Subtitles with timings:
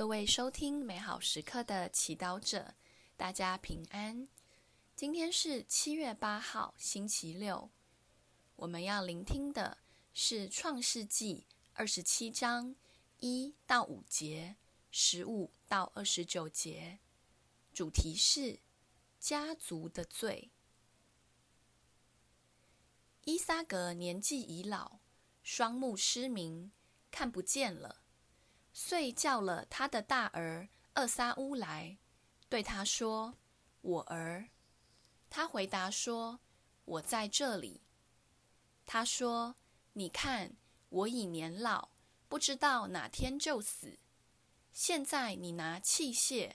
[0.00, 2.74] 各位收听美好时刻的祈祷者，
[3.18, 4.26] 大家平安。
[4.96, 7.70] 今天是七月八号，星期六。
[8.56, 9.76] 我们要聆听的
[10.14, 11.44] 是《创世纪》
[11.74, 12.74] 二十七章
[13.18, 14.56] 一到五节，
[14.90, 16.98] 十五到二十九节。
[17.74, 18.58] 主题是
[19.18, 20.50] 家族的罪。
[23.26, 25.00] 伊撒格年纪已老，
[25.42, 26.72] 双目失明，
[27.10, 28.00] 看不见了，
[28.72, 31.98] 遂叫了他的大儿厄撒乌来，
[32.48, 33.34] 对他说
[33.82, 34.48] ：“我儿。”
[35.28, 36.40] 他回答说
[36.84, 37.82] ：“我在这里。”
[38.86, 39.54] 他说
[39.94, 40.56] ：“你看，
[40.88, 41.90] 我已年老，
[42.28, 43.98] 不知道哪天就死。
[44.72, 46.52] 现在你拿器械、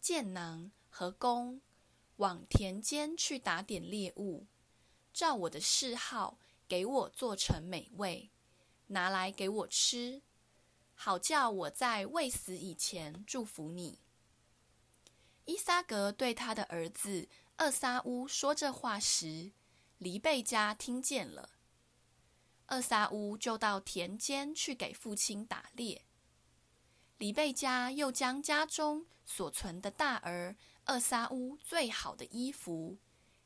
[0.00, 1.60] 箭囊和弓，
[2.16, 4.46] 往田间去打点猎物，
[5.12, 6.38] 照我的嗜好
[6.68, 8.30] 给我做成美味，
[8.88, 10.22] 拿来给我吃，
[10.96, 14.00] 好叫我在未死以前祝福你。”
[15.46, 19.52] 伊撒格对他的儿子厄撒乌说这话时，
[19.98, 21.50] 黎贝加听见了。
[22.68, 26.02] 厄撒乌就到田间去给父亲打猎。
[27.18, 32.98] 黎贝加又将家中所存的大儿厄撒乌最好的衣服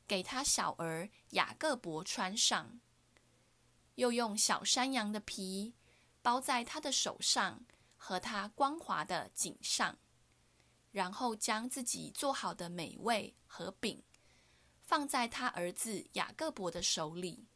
[0.07, 2.81] 给他小儿雅各伯穿上，
[3.95, 5.75] 又用小山羊的皮
[6.21, 7.65] 包在他的手上
[7.97, 9.97] 和他光滑的颈上，
[10.91, 14.03] 然后将自己做好的美味和饼
[14.81, 17.47] 放在他儿子雅各伯的手里。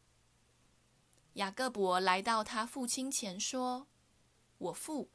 [1.34, 3.88] 雅各伯来到他父亲前，说
[4.58, 5.12] ：“我父。”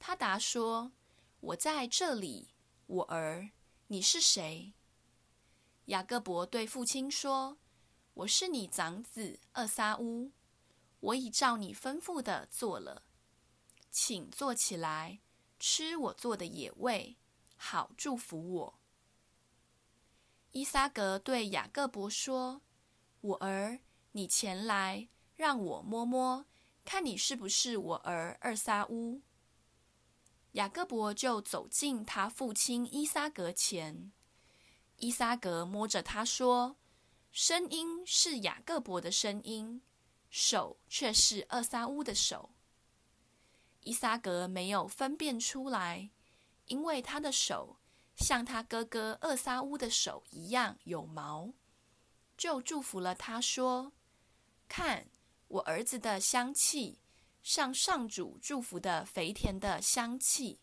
[0.00, 0.92] 他答说
[1.40, 2.48] ：“我在这里，
[2.86, 3.50] 我儿，
[3.86, 4.74] 你是谁？”
[5.86, 7.58] 雅各伯对父亲说
[8.14, 10.32] ：“我是你长子厄撒乌，
[11.00, 13.02] 我已照你吩咐的做了，
[13.90, 15.20] 请坐起来，
[15.58, 17.16] 吃我做的野味，
[17.56, 18.80] 好祝福我。”
[20.52, 22.62] 伊撒格对雅各伯说
[23.20, 23.80] ：“我儿，
[24.12, 25.08] 你前来。”
[25.40, 26.44] 让我摸摸，
[26.84, 29.22] 看你是不是我儿二撒乌。
[30.52, 34.12] 雅各伯就走进他父亲伊撒格前，
[34.96, 36.76] 伊撒格摸着他说
[37.32, 39.80] ：“声音是雅各伯的声音，
[40.30, 42.50] 手却是厄撒乌的手。”
[43.84, 46.10] 伊撒格没有分辨出来，
[46.66, 47.76] 因为他的手
[48.16, 51.52] 像他哥哥厄撒乌的手一样有毛，
[52.38, 53.92] 就祝福了他说
[54.66, 55.10] ：“看。”
[55.50, 57.00] 我儿子的香气，
[57.42, 60.60] 像上主祝福的肥田的香气，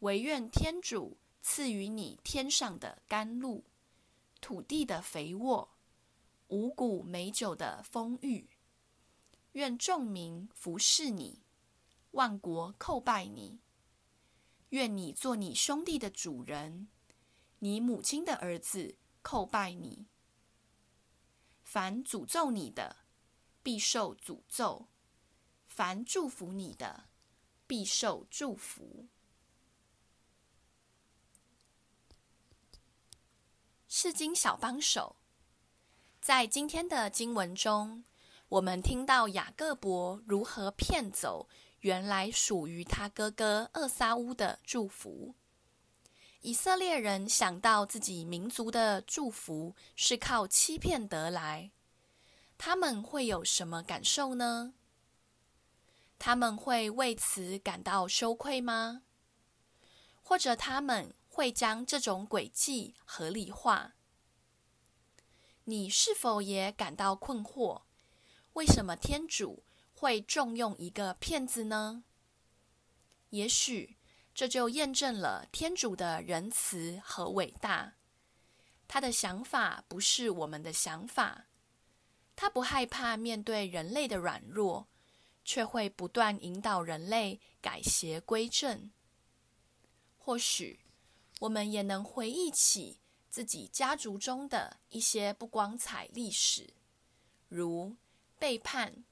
[0.00, 3.64] 惟愿天主赐予你天上的甘露，
[4.42, 5.70] 土地的肥沃，
[6.48, 8.50] 五谷美酒的丰裕。
[9.52, 11.42] 愿众民服侍你，
[12.12, 13.60] 万国叩拜你。
[14.70, 16.88] 愿你做你兄弟的主人，
[17.58, 20.06] 你母亲的儿子叩拜你。
[21.62, 22.96] 凡诅咒你的，
[23.62, 24.88] 必受诅咒，
[25.66, 27.08] 凡祝福你的，
[27.66, 29.08] 必受祝福。
[33.86, 35.16] 圣经小帮手，
[36.20, 38.04] 在今天的经文中，
[38.52, 41.48] 我们听到雅各伯如何骗走
[41.80, 45.34] 原来属于他哥哥厄撒乌的祝福。
[46.42, 51.70] 以色列人想到自己民族的祝福是靠欺骗得来。
[52.58, 54.74] 他们会有什么感受呢？
[56.18, 59.04] 他们会为此感到羞愧吗？
[60.22, 63.92] 或者他们会将这种诡计合理化？
[65.64, 67.84] 你是否也感到困惑？
[68.54, 69.62] 为什么天主
[69.94, 72.04] 会重用一个骗子呢？
[73.30, 73.96] 也许
[74.34, 77.94] 这就验证了天主的仁慈和伟大。
[78.86, 81.46] 他的想法不是我们的想法。
[82.36, 84.86] 他不害怕面对人类的软弱，
[85.44, 88.90] 却会不断引导人类改邪归正。
[90.18, 90.80] 或许
[91.40, 93.00] 我们也能回忆起
[93.30, 96.74] 自己家族中的一些不光彩历史，
[97.48, 97.96] 如
[98.42, 99.04] 背叛、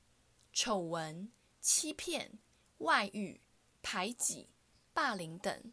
[0.52, 1.30] 丑闻、
[1.60, 2.40] 欺骗、
[2.78, 3.40] 外遇、
[3.80, 4.48] 排挤、
[4.92, 5.72] 霸凌等。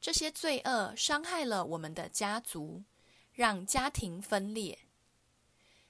[0.00, 2.84] 这些罪恶伤害了我们的家族，
[3.32, 4.78] 让家庭分裂。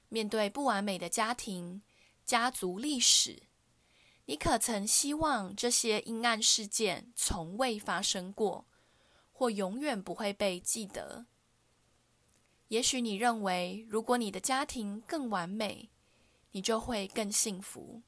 [0.08, 1.82] 面对不完美的家庭、
[2.24, 3.42] 家族历史，
[4.24, 8.64] 你可曾希望这些阴暗事件从未发生过，
[9.30, 11.26] 或永远不会被记得？
[12.68, 15.90] 也许你认为，如果你的家庭更完美，
[16.52, 18.02] 你就会更幸福。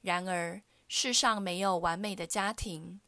[0.00, 3.00] 然而，世上没有完美的家庭，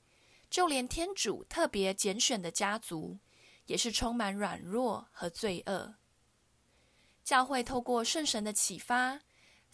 [0.50, 3.18] 就连天主特别拣选的家族，
[3.66, 5.94] 也是充满软弱和罪恶。
[7.24, 9.20] 教会透过圣神的启发，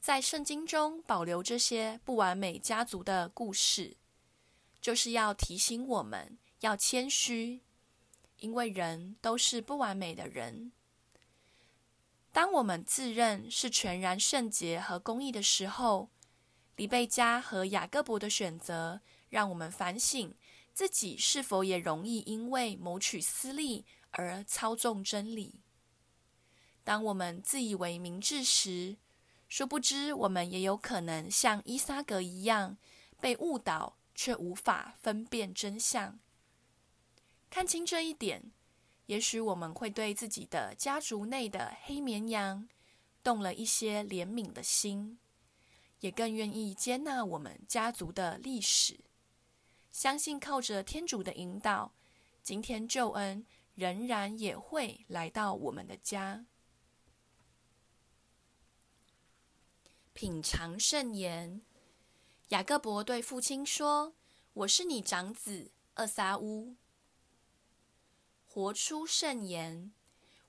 [0.01, 3.97] 在圣经中保留这些不完美家族的故事，
[4.81, 7.63] 就是要提醒我们要谦虚，
[8.41, 10.73] 因为人都是不完美的人。
[12.35, 16.11] 当我们自认是全然圣洁和公义的时候，
[16.75, 20.35] 黎贝加和雅各伯的选择，让我们反省
[20.73, 25.61] 自己是否也容易因为谋取私利而操纵真理。
[26.83, 28.97] 当我们自以为明智时，
[29.49, 32.77] 殊不知我们也有可能像伊撒格一样
[33.21, 36.19] 被误导，却无法分辨真相。
[37.49, 38.51] 看清这一点，
[39.07, 42.69] 也许我们会对自己的家族内的黑绵羊
[43.23, 45.19] 动了一些怜悯的心，
[46.01, 49.01] 也更愿意接纳我们家族的历史，
[49.93, 51.93] 相信靠着天主的引导，
[52.43, 56.47] 今天救恩仍然也会来到我们的家。
[60.13, 61.61] 品尝圣言，
[62.49, 64.15] 雅各伯对父亲说
[64.55, 66.77] ：“我是你长子厄撒乌。”
[68.55, 69.93] 活出圣言，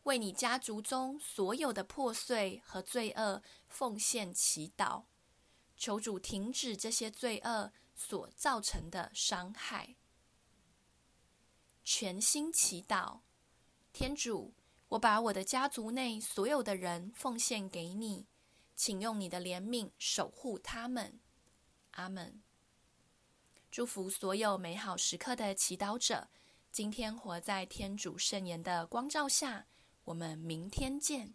[0.03, 5.05] 为你家族中所有的破碎和罪恶奉献祈祷，
[5.75, 9.95] 求主停止这些罪恶所造成的伤害。
[11.83, 13.21] 全心祈祷，
[13.91, 14.53] 天主，
[14.89, 18.27] 我把我的家族内所有的人奉献给你，
[18.75, 21.19] 请用你的怜悯守护他们。
[21.93, 22.43] 阿门。
[23.71, 26.29] 祝福所有美好时刻的祈祷者。
[26.75, 29.65] 今天活在天主圣言的光照下，
[30.03, 31.33] 我们明天见。